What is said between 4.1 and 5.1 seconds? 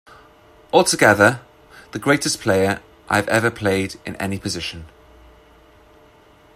any position.